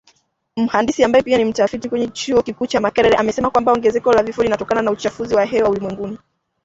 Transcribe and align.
Mhandisi 0.55 1.03
ambaye 1.03 1.23
pia 1.23 1.37
ni 1.37 1.45
mtafiti 1.45 1.89
kwenye 1.89 2.07
chuo 2.07 2.41
kikuu 2.43 2.65
cha 2.67 2.79
Makerere 2.81 3.15
amesema 3.15 3.49
kwamba, 3.49 3.71
ongezeko 3.73 4.11
la 4.13 4.23
vifo 4.23 4.43
linatokana 4.43 4.81
na 4.81 4.91
uchafuzi 4.91 5.35
wa 5.35 5.45
hewa 5.45 5.69
ulimwenguni 5.69 6.17